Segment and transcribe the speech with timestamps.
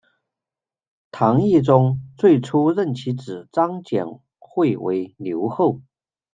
[1.11, 4.03] 唐懿宗最初任其子张简
[4.39, 5.83] 会为留后。